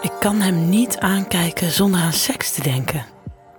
Ik 0.00 0.12
kan 0.20 0.40
hem 0.40 0.68
niet 0.68 0.98
aankijken 0.98 1.70
zonder 1.70 2.00
aan 2.00 2.12
seks 2.12 2.52
te 2.52 2.62
denken. 2.62 3.06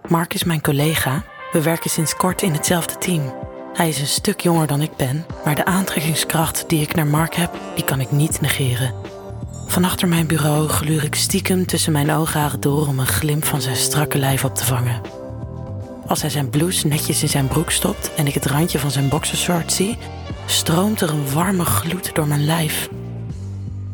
Mark 0.08 0.34
is 0.34 0.44
mijn 0.44 0.62
collega. 0.62 1.24
We 1.52 1.62
werken 1.62 1.90
sinds 1.90 2.16
kort 2.16 2.42
in 2.42 2.54
hetzelfde 2.54 2.98
team. 2.98 3.34
Hij 3.74 3.90
is 3.90 4.00
een 4.00 4.08
stuk 4.08 4.40
jonger 4.40 4.68
dan 4.68 4.82
ik 4.82 4.96
ben, 4.96 5.26
maar 5.46 5.56
de 5.56 5.66
aantrekkingskracht 5.66 6.64
die 6.68 6.82
ik 6.82 6.96
naar 6.96 7.08
Mark 7.08 7.36
heb, 7.36 7.52
die 7.76 7.84
kan 7.84 8.00
ik 8.00 8.12
niet 8.12 8.42
negeren. 8.42 8.94
Van 9.68 9.84
achter 9.84 10.08
mijn 10.08 10.28
bureau 10.28 10.68
gluur 10.68 11.04
ik 11.04 11.16
stiekem 11.16 11.66
tussen 11.66 11.92
mijn 11.92 12.12
oogharen 12.12 12.60
door 12.60 12.88
om 12.88 13.00
een 13.00 13.08
glimp 13.08 13.46
van 13.46 13.62
zijn 13.62 13.76
strakke 13.76 14.18
lijf 14.18 14.44
op 14.44 14.56
te 14.56 14.66
vangen. 14.66 15.02
Als 16.08 16.22
hij 16.22 16.30
zijn 16.30 16.50
blouse 16.50 16.88
netjes 16.88 17.22
in 17.22 17.30
zijn 17.30 17.48
broek 17.48 17.72
stopt 17.72 18.14
en 18.14 18.28
ik 18.28 18.34
het 18.34 18.46
randje 18.46 18.80
van 18.80 18.92
zijn 18.92 19.10
boxershort 19.10 19.74
zie, 19.74 19.98
stroomt 20.46 21.02
er 21.02 21.10
een 21.10 21.32
warme 21.34 21.66
gloed 21.66 22.16
door 22.16 22.28
mijn 22.28 22.46
lijf. 22.46 22.90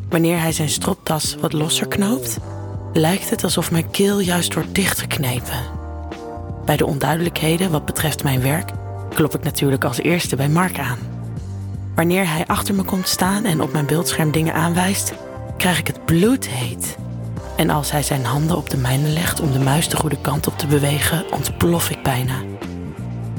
Wanneer 0.08 0.40
hij 0.40 0.52
zijn 0.52 0.68
stropdas 0.68 1.36
wat 1.40 1.52
losser 1.52 1.88
knoopt, 1.88 2.38
lijkt 2.92 3.30
het 3.30 3.44
alsof 3.44 3.70
mijn 3.70 3.90
keel 3.90 4.20
juist 4.20 4.54
wordt 4.54 4.74
dichtgeknepen. 4.74 5.60
Bij 6.64 6.76
de 6.76 6.86
onduidelijkheden 6.86 7.70
wat 7.70 7.84
betreft 7.84 8.22
mijn 8.22 8.42
werk 8.42 8.70
klop 9.14 9.34
ik 9.34 9.42
natuurlijk 9.42 9.84
als 9.84 9.98
eerste 9.98 10.36
bij 10.36 10.48
Mark 10.48 10.78
aan. 10.78 10.98
Wanneer 11.94 12.28
hij 12.28 12.46
achter 12.46 12.74
me 12.74 12.82
komt 12.82 13.08
staan 13.08 13.44
en 13.44 13.60
op 13.60 13.72
mijn 13.72 13.86
beeldscherm 13.86 14.30
dingen 14.30 14.54
aanwijst, 14.54 15.14
krijg 15.56 15.78
ik 15.78 15.86
het 15.86 16.04
bloedheet. 16.04 16.96
En 17.56 17.70
als 17.70 17.90
hij 17.90 18.02
zijn 18.02 18.24
handen 18.24 18.56
op 18.56 18.70
de 18.70 18.76
mijne 18.76 19.08
legt 19.08 19.40
om 19.40 19.52
de 19.52 19.58
muis 19.58 19.88
de 19.88 19.96
goede 19.96 20.20
kant 20.20 20.46
op 20.46 20.58
te 20.58 20.66
bewegen, 20.66 21.32
ontplof 21.32 21.90
ik 21.90 22.02
bijna. 22.02 22.34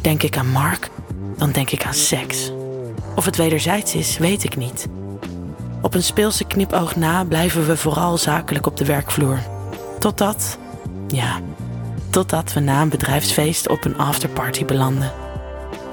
Denk 0.01 0.23
ik 0.23 0.37
aan 0.37 0.49
Mark, 0.49 0.89
dan 1.37 1.51
denk 1.51 1.69
ik 1.71 1.85
aan 1.85 1.93
seks. 1.93 2.51
Of 3.15 3.25
het 3.25 3.35
wederzijds 3.35 3.95
is, 3.95 4.17
weet 4.17 4.43
ik 4.43 4.55
niet. 4.55 4.87
Op 5.81 5.93
een 5.93 6.03
speelse 6.03 6.43
knipoog 6.43 6.95
na 6.95 7.23
blijven 7.23 7.67
we 7.67 7.77
vooral 7.77 8.17
zakelijk 8.17 8.65
op 8.65 8.77
de 8.77 8.85
werkvloer. 8.85 9.39
Totdat, 9.99 10.57
ja, 11.07 11.39
totdat 12.09 12.53
we 12.53 12.59
na 12.59 12.81
een 12.81 12.89
bedrijfsfeest 12.89 13.69
op 13.69 13.85
een 13.85 13.97
afterparty 13.97 14.65
belanden. 14.65 15.11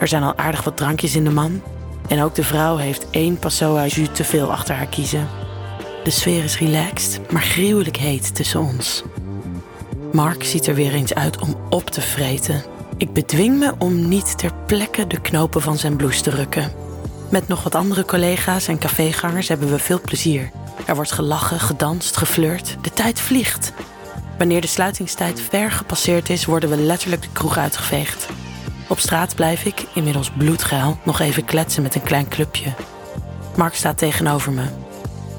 Er 0.01 0.09
zijn 0.09 0.23
al 0.23 0.37
aardig 0.37 0.65
wat 0.65 0.77
drankjes 0.77 1.17
in 1.17 1.25
de 1.25 1.31
man. 1.31 1.63
En 2.09 2.23
ook 2.23 2.35
de 2.35 2.45
vrouw 2.45 2.77
heeft 2.77 3.11
één 3.11 3.39
Passoa 3.39 3.87
te 4.13 4.25
veel 4.25 4.53
achter 4.53 4.75
haar 4.75 4.87
kiezen. 4.87 5.29
De 6.05 6.11
sfeer 6.11 6.45
is 6.45 6.59
relaxed, 6.59 7.33
maar 7.33 7.43
gruwelijk 7.43 7.97
heet 7.97 8.35
tussen 8.35 8.61
ons. 8.61 9.03
Mark 10.13 10.45
ziet 10.45 10.67
er 10.67 10.75
weer 10.75 10.93
eens 10.93 11.15
uit 11.15 11.39
om 11.41 11.57
op 11.71 11.91
te 11.91 12.01
vreten. 12.01 12.65
Ik 12.97 13.13
bedwing 13.13 13.59
me 13.59 13.75
om 13.79 14.09
niet 14.09 14.39
ter 14.39 14.53
plekke 14.67 15.07
de 15.07 15.21
knopen 15.21 15.63
van 15.63 15.79
zijn 15.79 15.97
blouse 15.97 16.23
te 16.23 16.31
rukken. 16.31 16.86
Met 17.31 17.49
nog 17.49 17.63
wat 17.63 17.75
andere 17.75 18.05
collega's 18.05 18.69
en 18.69 18.79
cafégangers 18.79 19.49
hebben 19.49 19.71
we 19.71 19.79
veel 19.79 20.01
plezier. 20.01 20.51
Er 20.87 20.95
wordt 20.95 21.13
gelachen, 21.13 21.61
gedanst, 21.61 22.17
geflirt. 22.17 22.77
De 22.81 22.91
tijd 22.91 23.21
vliegt. 23.21 23.73
Wanneer 24.39 24.61
de 24.61 24.67
sluitingstijd 24.67 25.41
ver 25.41 25.71
gepasseerd 25.71 26.31
is, 26.31 26.45
worden 26.45 26.71
we 26.71 26.77
letterlijk 26.77 27.23
de 27.23 27.29
kroeg 27.33 27.59
uitgeveegd. 27.59 28.29
Op 28.89 28.99
straat 28.99 29.35
blijf 29.35 29.65
ik, 29.65 29.85
inmiddels 29.95 30.31
bloedgeil, 30.31 30.99
nog 31.03 31.21
even 31.21 31.45
kletsen 31.45 31.83
met 31.83 31.95
een 31.95 32.03
klein 32.03 32.29
clubje. 32.29 32.73
Mark 33.57 33.75
staat 33.75 33.99
tegenover 33.99 34.53
me. 34.53 34.65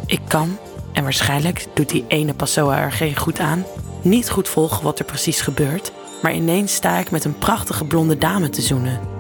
Ik 0.05 0.21
kan, 0.27 0.57
en 0.93 1.03
waarschijnlijk 1.03 1.65
doet 1.73 1.89
die 1.89 2.05
ene 2.07 2.33
Passoa 2.33 2.77
er 2.79 2.91
geen 2.91 3.15
goed 3.15 3.39
aan, 3.39 3.65
niet 4.01 4.29
goed 4.29 4.49
volgen 4.49 4.83
wat 4.83 4.99
er 4.99 5.05
precies 5.05 5.41
gebeurt, 5.41 5.91
maar 6.21 6.33
ineens 6.33 6.73
sta 6.73 6.97
ik 6.97 7.11
met 7.11 7.25
een 7.25 7.37
prachtige 7.37 7.85
blonde 7.85 8.17
dame 8.17 8.49
te 8.49 8.61
zoenen. 8.61 9.16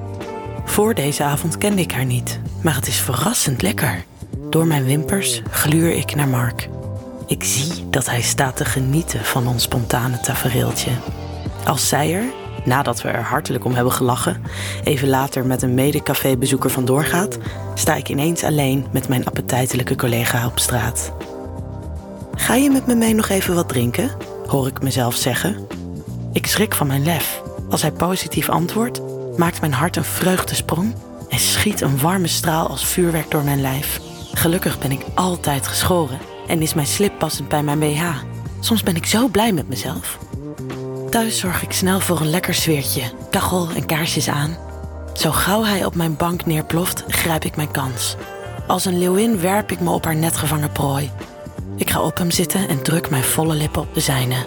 Voor 0.67 0.93
deze 0.93 1.23
avond 1.23 1.57
kende 1.57 1.81
ik 1.81 1.91
haar 1.91 2.05
niet, 2.05 2.39
maar 2.61 2.75
het 2.75 2.87
is 2.87 2.99
verrassend 2.99 3.61
lekker. 3.61 4.03
Door 4.49 4.67
mijn 4.67 4.85
wimpers 4.85 5.41
gluur 5.49 5.91
ik 5.91 6.15
naar 6.15 6.27
Mark. 6.27 6.69
Ik 7.27 7.43
zie 7.43 7.89
dat 7.89 8.09
hij 8.09 8.21
staat 8.21 8.55
te 8.55 8.65
genieten 8.65 9.25
van 9.25 9.47
ons 9.47 9.63
spontane 9.63 10.19
tafereeltje. 10.19 10.91
Als 11.65 11.87
zij 11.87 12.13
er, 12.13 12.23
nadat 12.65 13.01
we 13.01 13.09
er 13.09 13.23
hartelijk 13.23 13.65
om 13.65 13.73
hebben 13.73 13.93
gelachen, 13.93 14.43
even 14.83 15.07
later 15.07 15.45
met 15.45 15.61
een 15.61 15.73
mede-cafébezoeker 15.73 16.69
vandoor 16.69 17.03
gaat, 17.03 17.37
sta 17.73 17.95
ik 17.95 18.09
ineens 18.09 18.43
alleen 18.43 18.85
met 18.91 19.07
mijn 19.07 19.25
appetijtelijke 19.25 19.95
collega 19.95 20.45
op 20.45 20.59
straat. 20.59 21.11
Ga 22.35 22.55
je 22.55 22.69
met 22.69 22.87
me 22.87 22.95
mee 22.95 23.13
nog 23.13 23.29
even 23.29 23.55
wat 23.55 23.69
drinken? 23.69 24.11
hoor 24.47 24.67
ik 24.67 24.81
mezelf 24.81 25.15
zeggen. 25.15 25.67
Ik 26.33 26.47
schrik 26.47 26.75
van 26.75 26.87
mijn 26.87 27.03
lef. 27.03 27.41
Als 27.69 27.81
hij 27.81 27.91
positief 27.91 28.49
antwoordt, 28.49 29.01
maakt 29.37 29.59
mijn 29.59 29.73
hart 29.73 29.95
een 29.95 30.03
vreugdesprong 30.03 30.95
en 31.29 31.39
schiet 31.39 31.81
een 31.81 31.99
warme 31.99 32.27
straal 32.27 32.67
als 32.67 32.85
vuurwerk 32.85 33.31
door 33.31 33.43
mijn 33.43 33.61
lijf. 33.61 33.99
Gelukkig 34.33 34.79
ben 34.79 34.91
ik 34.91 35.05
altijd 35.15 35.67
geschoren 35.67 36.19
en 36.47 36.61
is 36.61 36.73
mijn 36.73 36.87
slip 36.87 37.19
passend 37.19 37.47
bij 37.47 37.63
mijn 37.63 37.79
BH. 37.79 38.03
Soms 38.59 38.83
ben 38.83 38.95
ik 38.95 39.05
zo 39.05 39.27
blij 39.27 39.51
met 39.51 39.69
mezelf. 39.69 40.17
Thuis 41.09 41.39
zorg 41.39 41.63
ik 41.63 41.71
snel 41.71 41.99
voor 41.99 42.19
een 42.19 42.29
lekker 42.29 42.53
sfeertje, 42.53 43.01
kachel 43.31 43.69
en 43.75 43.85
kaarsjes 43.85 44.29
aan. 44.29 44.57
Zo 45.13 45.31
gauw 45.31 45.63
hij 45.63 45.85
op 45.85 45.95
mijn 45.95 46.15
bank 46.15 46.45
neerploft, 46.45 47.03
grijp 47.07 47.43
ik 47.43 47.55
mijn 47.55 47.71
kans. 47.71 48.15
Als 48.67 48.85
een 48.85 48.99
leeuwin 48.99 49.39
werp 49.39 49.71
ik 49.71 49.79
me 49.79 49.89
op 49.89 50.05
haar 50.05 50.15
net 50.15 50.37
gevangen 50.37 50.71
prooi. 50.71 51.11
Ik 51.75 51.89
ga 51.89 52.01
op 52.01 52.17
hem 52.17 52.31
zitten 52.31 52.67
en 52.67 52.81
druk 52.81 53.09
mijn 53.09 53.23
volle 53.23 53.55
lippen 53.55 53.81
op 53.81 53.93
de 53.93 53.99
zijne. 53.99 54.45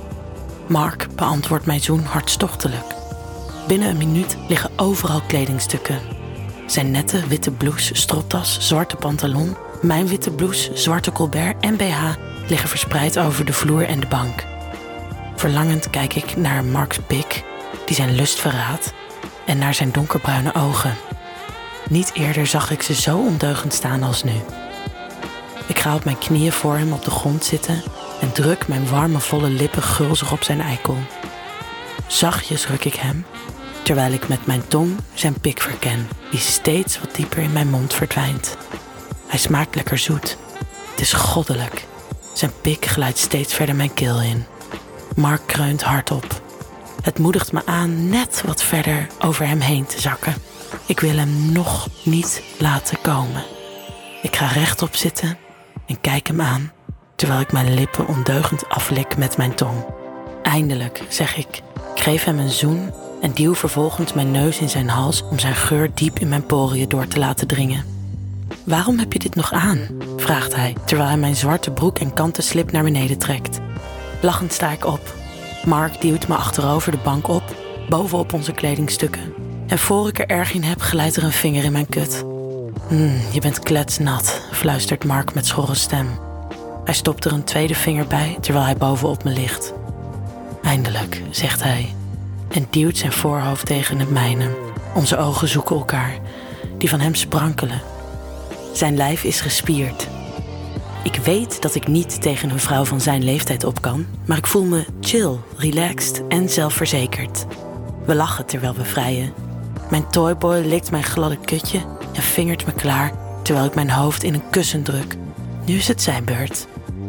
Mark 0.67 1.07
beantwoordt 1.15 1.67
mijn 1.67 1.81
zoen 1.81 2.05
hartstochtelijk. 2.05 3.00
Binnen 3.71 3.89
een 3.89 3.97
minuut 3.97 4.37
liggen 4.49 4.71
overal 4.77 5.21
kledingstukken. 5.21 5.99
Zijn 6.67 6.91
nette 6.91 7.27
witte 7.27 7.51
blouse, 7.51 7.95
stropdas, 7.95 8.59
zwarte 8.61 8.97
pantalon, 8.97 9.57
mijn 9.83 10.07
witte 10.07 10.31
blouse, 10.31 10.71
zwarte 10.77 11.13
colbert 11.13 11.57
en 11.61 11.77
BH 11.77 12.15
liggen 12.49 12.69
verspreid 12.69 13.19
over 13.19 13.45
de 13.45 13.53
vloer 13.53 13.85
en 13.85 14.01
de 14.01 14.07
bank. 14.07 14.45
Verlangend 15.37 15.91
kijk 15.91 16.15
ik 16.15 16.37
naar 16.37 16.65
Mark's 16.65 16.99
pik, 17.07 17.45
die 17.87 17.97
zijn 17.97 18.15
lust 18.15 18.39
verraadt, 18.39 18.93
en 19.47 19.59
naar 19.59 19.75
zijn 19.75 19.93
donkerbruine 19.93 20.55
ogen. 20.55 20.97
Niet 21.89 22.11
eerder 22.15 22.47
zag 22.47 22.71
ik 22.71 22.83
ze 22.83 22.95
zo 22.95 23.19
ondeugend 23.19 23.73
staan 23.73 24.03
als 24.03 24.23
nu. 24.23 24.35
Ik 25.67 25.79
ga 25.79 25.95
op 25.95 26.05
mijn 26.05 26.19
knieën 26.19 26.53
voor 26.53 26.77
hem 26.77 26.93
op 26.93 27.05
de 27.05 27.11
grond 27.11 27.45
zitten 27.45 27.83
en 28.21 28.33
druk 28.33 28.69
mijn 28.69 28.89
warme 28.89 29.21
volle 29.21 29.49
lippen 29.49 29.83
gulzig 29.83 30.33
op 30.33 30.43
zijn 30.43 30.61
eikel. 30.61 30.97
Zachtjes 32.07 32.67
ruk 32.67 32.85
ik 32.85 32.95
hem, 32.95 33.25
terwijl 33.83 34.13
ik 34.13 34.29
met 34.29 34.47
mijn 34.47 34.69
tong 34.69 34.97
zijn 35.15 35.41
pik 35.41 35.61
verken, 35.61 36.09
die 36.31 36.41
steeds 36.41 37.01
wat 37.01 37.15
dieper 37.15 37.39
in 37.39 37.53
mijn 37.53 37.71
mond 37.71 37.95
verdwijnt. 37.95 38.57
Hij 39.27 39.39
smaakt 39.39 39.75
lekker 39.75 39.99
zoet. 39.99 40.37
Het 40.91 41.01
is 41.01 41.13
goddelijk. 41.13 41.87
Zijn 42.35 42.53
pik 42.61 42.87
glijdt 42.87 43.19
steeds 43.19 43.55
verder 43.55 43.75
mijn 43.75 43.95
keel 43.95 44.23
in. 44.23 44.45
Mark 45.17 45.43
kreunt 45.47 45.83
hardop. 45.83 46.41
Het 47.03 47.19
moedigt 47.19 47.53
me 47.53 47.63
aan 47.65 48.09
net 48.09 48.43
wat 48.47 48.63
verder 48.63 49.07
over 49.21 49.47
hem 49.47 49.61
heen 49.61 49.87
te 49.87 50.01
zakken. 50.01 50.35
Ik 50.87 51.01
wil 51.01 51.17
hem 51.17 51.53
nog 51.53 51.89
niet 52.03 52.43
laten 52.59 53.01
komen. 53.01 53.45
Ik 54.23 54.37
ga 54.37 54.47
rechtop 54.47 54.97
zitten 54.97 55.39
en 55.87 56.01
kijk 56.01 56.27
hem 56.27 56.41
aan, 56.41 56.73
terwijl 57.17 57.41
ik 57.41 57.53
mijn 57.53 57.75
lippen 57.75 58.07
ondeugend 58.07 58.69
aflik 58.69 59.17
met 59.17 59.37
mijn 59.37 59.55
tong. 59.55 59.85
Eindelijk, 60.43 61.03
zeg 61.09 61.37
ik. 61.37 61.63
Ik 61.95 62.03
geef 62.03 62.25
hem 62.25 62.39
een 62.39 62.51
zoen 62.51 62.93
en 63.21 63.33
duw 63.35 63.55
vervolgens 63.55 64.13
mijn 64.13 64.31
neus 64.31 64.59
in 64.59 64.69
zijn 64.69 64.89
hals 64.89 65.23
om 65.31 65.39
zijn 65.39 65.55
geur 65.55 65.91
diep 65.95 66.19
in 66.19 66.29
mijn 66.29 66.47
poriën 66.47 66.89
door 66.89 67.07
te 67.07 67.19
laten 67.19 67.47
dringen. 67.47 67.85
Waarom 68.65 68.99
heb 68.99 69.13
je 69.13 69.19
dit 69.19 69.35
nog 69.35 69.53
aan? 69.53 69.79
vraagt 70.17 70.57
hij, 70.57 70.77
terwijl 70.85 71.09
hij 71.09 71.19
mijn 71.19 71.37
zwarte 71.37 71.71
broek 71.71 71.99
en 71.99 72.13
kanten 72.13 72.43
slip 72.43 72.73
naar 72.73 72.83
beneden 72.83 73.19
trekt. 73.19 73.59
Lachend 74.23 74.53
sta 74.53 74.71
ik 74.71 74.87
op. 74.87 75.15
Mark 75.65 76.01
duwt 76.01 76.29
me 76.29 76.35
achterover 76.35 76.93
de 76.93 76.99
bank 77.05 77.29
op, 77.29 77.43
bovenop 77.89 78.33
onze 78.33 78.53
kledingstukken. 78.53 79.35
En 79.67 79.79
voor 79.79 80.09
ik 80.09 80.19
er 80.19 80.27
erg 80.27 80.53
in 80.53 80.63
heb, 80.63 80.81
glijdt 80.81 81.17
er 81.17 81.25
een 81.25 81.33
vinger 81.33 81.65
in 81.65 81.73
mijn 81.73 81.89
kut. 81.89 82.25
Hmm, 82.89 83.21
je 83.33 83.41
bent 83.41 83.59
kletsnat, 83.59 84.43
fluistert 84.53 85.05
Mark 85.05 85.35
met 85.35 85.47
schorre 85.47 85.75
stem. 85.75 86.09
Hij 86.85 86.95
stopt 86.95 87.25
er 87.25 87.33
een 87.33 87.45
tweede 87.45 87.75
vinger 87.75 88.07
bij 88.07 88.37
terwijl 88.41 88.65
hij 88.65 88.77
bovenop 88.77 89.25
me 89.25 89.31
ligt. 89.31 89.73
Eindelijk, 90.63 91.23
zegt 91.31 91.63
hij, 91.63 91.95
en 92.51 92.67
duwt 92.71 92.97
zijn 92.97 93.13
voorhoofd 93.13 93.67
tegen 93.67 93.99
het 93.99 94.11
mijne. 94.11 94.57
Onze 94.95 95.17
ogen 95.17 95.49
zoeken 95.49 95.77
elkaar, 95.77 96.19
die 96.79 96.89
van 96.89 97.01
hem 97.01 97.15
sprankelen. 97.15 97.81
Zijn 98.73 98.97
lijf 98.97 99.25
is 99.25 99.41
gespierd. 99.41 100.09
Ik 101.03 101.17
weet 101.17 101.63
dat 101.63 101.75
ik 101.75 101.87
niet 101.87 102.23
tegen 102.23 102.51
een 102.51 102.61
vrouw 102.61 102.85
van 102.85 103.01
zijn 103.01 103.25
leeftijd 103.25 103.65
op 103.65 103.81
kan, 103.81 104.07
maar 104.27 104.37
ik 104.37 104.47
voel 104.47 104.65
me 104.65 104.85
chill, 105.01 105.37
relaxed 105.57 106.23
en 106.29 106.49
zelfverzekerd. 106.49 107.47
We 108.05 108.15
lachen 108.15 108.47
terwijl 108.47 108.75
we 108.75 108.85
vrijen. 108.85 109.33
Mijn 109.91 110.11
toyboy 110.11 110.59
likt 110.59 110.91
mijn 110.91 111.05
gladde 111.05 111.39
kutje 111.39 111.81
en 112.13 112.23
vingert 112.23 112.67
me 112.67 112.73
klaar 112.73 113.13
terwijl 113.43 113.67
ik 113.67 113.75
mijn 113.75 113.91
hoofd 113.91 114.23
in 114.23 114.35
een 114.35 114.51
kussen 114.51 114.83
druk. 114.83 115.17
Nu 115.65 115.75
is 115.75 115.89
het 115.89 116.03
zijn 116.03 116.25
beurt. 116.25 116.67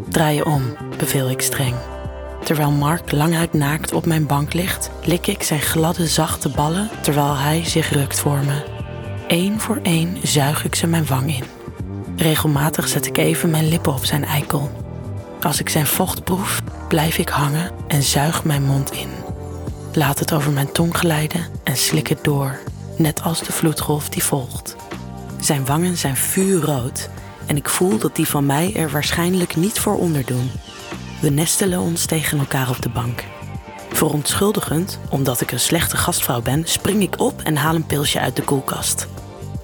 Draai 0.10 0.36
je 0.36 0.46
om, 0.46 0.62
beveel 0.98 1.30
ik 1.30 1.42
streng. 1.42 1.76
Terwijl 2.44 2.72
Mark 2.72 3.12
languit 3.12 3.54
naakt 3.54 3.94
op 3.94 4.06
mijn 4.06 4.26
bank 4.26 4.54
ligt, 4.54 4.90
lik 5.04 5.28
ik 5.28 5.44
zijn 5.44 5.62
gladde, 5.62 6.08
zachte 6.08 6.50
ballen 6.50 6.90
terwijl 7.02 7.36
hij 7.38 7.66
zich 7.66 7.90
rukt 7.90 8.20
voor 8.20 8.40
me. 8.46 8.64
Eén 9.28 9.60
voor 9.60 9.80
één 9.84 10.18
zuig 10.24 10.66
ik 10.66 10.76
ze 10.76 10.88
mijn 10.88 11.06
wang 11.06 11.36
in. 11.36 11.44
Regelmatig 12.16 12.88
zet 12.88 13.06
ik 13.06 13.18
even 13.18 13.50
mijn 13.50 13.68
lippen 13.68 13.94
op 13.94 14.06
zijn 14.06 14.26
eikel. 14.26 14.72
Als 15.42 15.60
ik 15.60 15.70
zijn 15.70 15.88
vocht 15.88 16.24
proef, 16.24 16.62
blijf 16.88 17.18
ik 17.18 17.30
hangen 17.30 17.72
en 17.88 18.04
zuig 18.04 18.44
mijn 18.44 18.64
mond 18.64 18.92
in. 18.92 19.10
Laat 19.94 20.20
het 20.20 20.34
over 20.34 20.52
mijn 20.52 20.72
tong 20.72 20.98
glijden 20.98 21.46
en 21.64 21.78
slik 21.78 22.08
het 22.08 22.24
door, 22.24 22.60
net 22.98 23.22
als 23.22 23.40
de 23.40 23.52
vloedgolf 23.52 24.10
die 24.10 24.24
volgt. 24.24 24.76
Zijn 25.40 25.66
wangen 25.66 25.98
zijn 25.98 26.16
vuurrood 26.16 27.10
en 27.46 27.56
ik 27.58 27.70
voel 27.70 27.98
dat 27.98 28.16
die 28.16 28.28
van 28.28 28.46
mij 28.46 28.76
er 28.76 28.90
waarschijnlijk 28.90 29.56
niet 29.56 29.80
voor 29.80 29.98
onderdoen. 29.98 30.52
We 31.21 31.29
nestelen 31.29 31.79
ons 31.79 32.06
tegen 32.06 32.39
elkaar 32.39 32.69
op 32.69 32.81
de 32.81 32.89
bank. 32.89 33.23
Verontschuldigend, 33.91 35.00
omdat 35.09 35.41
ik 35.41 35.51
een 35.51 35.59
slechte 35.59 35.97
gastvrouw 35.97 36.41
ben, 36.41 36.63
spring 36.65 37.01
ik 37.01 37.19
op 37.19 37.41
en 37.41 37.56
haal 37.56 37.75
een 37.75 37.85
pilsje 37.85 38.19
uit 38.19 38.35
de 38.35 38.41
koelkast. 38.41 39.07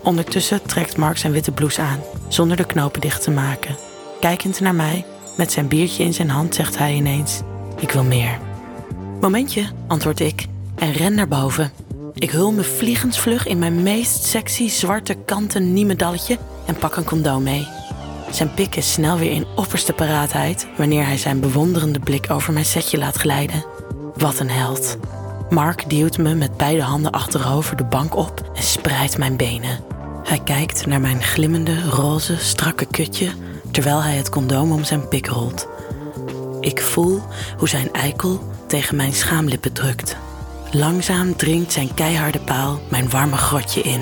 Ondertussen 0.04 0.62
trekt 0.66 0.98
Mark 0.98 1.18
zijn 1.18 1.34
witte 1.34 1.52
blouse 1.52 1.82
aan, 1.82 2.00
zonder 2.28 2.58
de 2.58 2.66
knopen 2.66 3.02
dicht 3.02 3.24
te 3.24 3.32
maken. 3.32 3.76
Kijkend 4.20 4.60
naar 4.60 4.76
mij, 4.76 5.06
met 5.38 5.52
zijn 5.52 5.68
biertje 5.68 6.04
in 6.04 6.14
zijn 6.14 6.30
hand, 6.30 6.56
zegt 6.56 6.78
hij 6.78 6.94
ineens: 6.94 7.42
Ik 7.80 7.92
wil 7.92 8.04
meer. 8.04 8.40
Momentje, 9.22 9.66
antwoord 9.88 10.20
ik 10.20 10.46
en 10.76 10.92
ren 10.92 11.16
naar 11.16 11.28
boven. 11.28 11.72
Ik 12.14 12.32
hul 12.32 12.52
me 12.52 12.64
vliegensvlug 12.64 13.48
in 13.48 13.60
mijn 13.60 13.84
meest 13.84 14.24
sexy 14.24 14.70
zwarte 14.70 15.14
kanten 15.14 15.74
niemedalletje 15.74 16.38
en 16.66 16.76
pak 16.76 16.96
een 16.96 17.04
condoom 17.04 17.44
mee. 17.44 17.77
Zijn 18.32 18.54
pik 18.54 18.76
is 18.76 18.92
snel 18.92 19.18
weer 19.18 19.32
in 19.32 19.46
opperste 19.56 19.94
paraatheid 19.94 20.68
wanneer 20.78 21.06
hij 21.06 21.18
zijn 21.18 21.40
bewonderende 21.40 22.00
blik 22.00 22.30
over 22.30 22.54
mijn 22.54 22.66
setje 22.66 22.98
laat 22.98 23.16
glijden. 23.16 23.66
Wat 24.16 24.40
een 24.40 24.50
held. 24.50 24.98
Mark 25.50 25.90
duwt 25.90 26.18
me 26.18 26.36
met 26.36 26.58
beide 26.58 26.82
handen 26.82 27.12
achterover 27.12 27.78
de 27.78 27.84
bank 27.84 28.16
op 28.16 28.52
en 28.56 28.64
spreidt 28.64 29.18
mijn 29.18 29.38
benen. 29.38 29.84
Hij 30.24 30.40
kijkt 30.44 30.86
naar 30.86 31.02
mijn 31.02 31.24
glimmende, 31.24 31.90
roze, 31.90 32.38
strakke 32.38 32.86
kutje 32.86 33.32
terwijl 33.72 34.04
hij 34.04 34.16
het 34.16 34.30
condoom 34.30 34.72
om 34.72 34.84
zijn 34.84 35.08
pik 35.08 35.28
rolt. 35.28 35.68
Ik 36.60 36.82
voel 36.82 37.22
hoe 37.58 37.70
zijn 37.70 37.94
eikel 37.94 38.52
tegen 38.68 38.96
mijn 38.96 39.14
schaamlippen 39.14 39.74
drukt. 39.74 40.16
Langzaam 40.72 41.36
dringt 41.36 41.72
zijn 41.72 41.94
keiharde 41.94 42.40
paal 42.40 42.80
mijn 42.90 43.10
warme 43.10 43.38
grotje 43.38 43.82
in. 43.82 44.02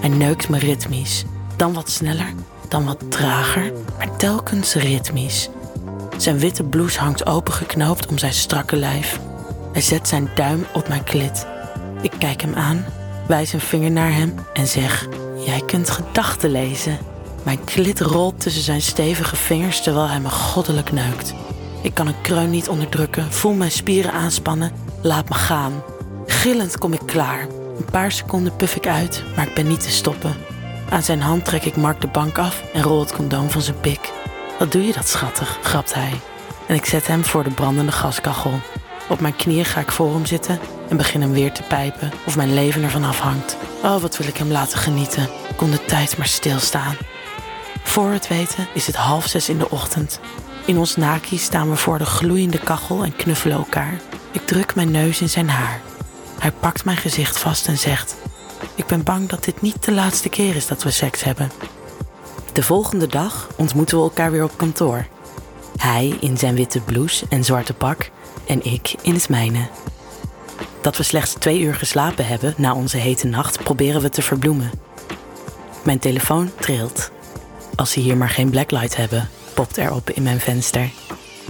Hij 0.00 0.08
neukt 0.08 0.48
me 0.48 0.58
ritmisch, 0.58 1.24
dan 1.56 1.72
wat 1.72 1.90
sneller, 1.90 2.32
dan 2.72 2.84
wat 2.84 3.10
trager, 3.10 3.72
maar 3.98 4.16
telkens 4.16 4.74
ritmisch. 4.74 5.48
Zijn 6.16 6.38
witte 6.38 6.62
blouse 6.62 6.98
hangt 6.98 7.26
opengeknoopt 7.26 8.06
om 8.06 8.18
zijn 8.18 8.32
strakke 8.32 8.76
lijf. 8.76 9.20
Hij 9.72 9.82
zet 9.82 10.08
zijn 10.08 10.30
duim 10.34 10.66
op 10.72 10.88
mijn 10.88 11.04
klit. 11.04 11.46
Ik 12.00 12.12
kijk 12.18 12.40
hem 12.40 12.54
aan, 12.54 12.84
wijs 13.26 13.52
een 13.52 13.60
vinger 13.60 13.90
naar 13.90 14.12
hem 14.12 14.34
en 14.52 14.66
zeg: 14.66 15.08
Jij 15.44 15.62
kunt 15.66 15.90
gedachten 15.90 16.50
lezen. 16.50 16.98
Mijn 17.42 17.64
klit 17.64 18.00
rolt 18.00 18.40
tussen 18.40 18.62
zijn 18.62 18.82
stevige 18.82 19.36
vingers 19.36 19.82
terwijl 19.82 20.08
hij 20.08 20.20
me 20.20 20.30
goddelijk 20.30 20.92
neukt. 20.92 21.34
Ik 21.82 21.94
kan 21.94 22.06
een 22.06 22.20
kreun 22.22 22.50
niet 22.50 22.68
onderdrukken, 22.68 23.32
voel 23.32 23.52
mijn 23.52 23.70
spieren 23.70 24.12
aanspannen, 24.12 24.72
laat 25.02 25.28
me 25.28 25.34
gaan. 25.34 25.82
Gillend 26.26 26.78
kom 26.78 26.92
ik 26.92 27.06
klaar. 27.06 27.46
Een 27.78 27.90
paar 27.90 28.12
seconden 28.12 28.56
puf 28.56 28.76
ik 28.76 28.86
uit, 28.86 29.22
maar 29.36 29.46
ik 29.46 29.54
ben 29.54 29.68
niet 29.68 29.80
te 29.80 29.90
stoppen. 29.90 30.51
Aan 30.92 31.02
zijn 31.02 31.20
hand 31.20 31.44
trek 31.44 31.64
ik 31.64 31.76
Mark 31.76 32.00
de 32.00 32.06
bank 32.06 32.38
af 32.38 32.62
en 32.72 32.82
rol 32.82 33.00
het 33.00 33.12
condoom 33.12 33.50
van 33.50 33.62
zijn 33.62 33.80
pik. 33.80 34.12
Wat 34.58 34.72
doe 34.72 34.86
je 34.86 34.92
dat 34.92 35.08
schattig, 35.08 35.58
grapt 35.62 35.94
hij. 35.94 36.20
En 36.66 36.74
ik 36.74 36.84
zet 36.84 37.06
hem 37.06 37.24
voor 37.24 37.44
de 37.44 37.50
brandende 37.50 37.92
gaskachel. 37.92 38.60
Op 39.08 39.20
mijn 39.20 39.36
knieën 39.36 39.64
ga 39.64 39.80
ik 39.80 39.90
voor 39.90 40.12
hem 40.12 40.26
zitten 40.26 40.58
en 40.88 40.96
begin 40.96 41.20
hem 41.20 41.32
weer 41.32 41.52
te 41.52 41.62
pijpen 41.62 42.12
of 42.26 42.36
mijn 42.36 42.54
leven 42.54 42.82
ervan 42.82 43.04
afhangt. 43.04 43.56
Oh, 43.82 44.00
wat 44.00 44.16
wil 44.16 44.26
ik 44.26 44.36
hem 44.36 44.50
laten 44.50 44.78
genieten. 44.78 45.28
Kon 45.56 45.70
de 45.70 45.84
tijd 45.84 46.16
maar 46.16 46.26
stilstaan. 46.26 46.96
Voor 47.82 48.10
het 48.10 48.28
weten 48.28 48.66
is 48.74 48.86
het 48.86 48.96
half 48.96 49.26
zes 49.26 49.48
in 49.48 49.58
de 49.58 49.70
ochtend. 49.70 50.20
In 50.64 50.78
ons 50.78 50.96
naki 50.96 51.38
staan 51.38 51.70
we 51.70 51.76
voor 51.76 51.98
de 51.98 52.06
gloeiende 52.06 52.58
kachel 52.58 53.04
en 53.04 53.16
knuffelen 53.16 53.56
elkaar. 53.56 54.00
Ik 54.30 54.46
druk 54.46 54.74
mijn 54.74 54.90
neus 54.90 55.20
in 55.20 55.28
zijn 55.28 55.50
haar. 55.50 55.80
Hij 56.38 56.52
pakt 56.52 56.84
mijn 56.84 56.96
gezicht 56.96 57.38
vast 57.38 57.66
en 57.66 57.78
zegt: 57.78 58.14
Ik 58.74 58.86
ben 58.86 59.02
bang 59.02 59.28
dat 59.28 59.44
dit 59.44 59.60
niet 59.60 59.84
de 59.84 59.92
laatste 59.92 60.28
keer 60.28 60.56
is 60.56 60.66
dat 60.66 60.82
we 60.82 60.90
seks 60.90 61.24
hebben. 61.24 61.50
De 62.52 62.62
volgende 62.62 63.06
dag 63.06 63.48
ontmoeten 63.56 63.96
we 63.96 64.02
elkaar 64.02 64.30
weer 64.30 64.44
op 64.44 64.56
kantoor. 64.56 65.06
Hij 65.76 66.16
in 66.20 66.38
zijn 66.38 66.54
witte 66.54 66.80
blouse 66.80 67.26
en 67.28 67.44
zwarte 67.44 67.74
pak 67.74 68.10
en 68.46 68.64
ik 68.64 68.94
in 69.02 69.14
het 69.14 69.28
mijne. 69.28 69.68
Dat 70.80 70.96
we 70.96 71.02
slechts 71.02 71.32
twee 71.32 71.60
uur 71.60 71.74
geslapen 71.74 72.26
hebben 72.26 72.54
na 72.56 72.74
onze 72.74 72.96
hete 72.96 73.26
nacht 73.26 73.62
proberen 73.62 74.00
we 74.00 74.08
te 74.08 74.22
verbloemen. 74.22 74.70
Mijn 75.84 75.98
telefoon 75.98 76.50
trilt. 76.60 77.10
Als 77.74 77.90
ze 77.90 78.00
hier 78.00 78.16
maar 78.16 78.30
geen 78.30 78.50
blacklight 78.50 78.96
hebben, 78.96 79.28
popt 79.54 79.76
erop 79.76 80.10
in 80.10 80.22
mijn 80.22 80.40
venster. 80.40 80.90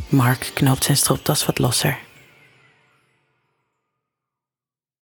Mark 0.09 0.51
knoopt 0.55 0.85
zijn 0.85 0.97
stropdas 0.97 1.47
wat 1.47 1.59
losser. 1.59 1.99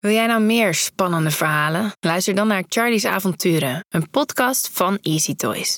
Wil 0.01 0.13
jij 0.13 0.27
nou 0.27 0.43
meer 0.43 0.75
spannende 0.75 1.31
verhalen? 1.31 1.93
Luister 2.01 2.35
dan 2.35 2.47
naar 2.47 2.65
Charlie's 2.69 3.05
Avonturen, 3.05 3.85
een 3.89 4.11
podcast 4.11 4.71
van 4.73 4.99
Easy 5.03 5.35
Toys. 5.35 5.77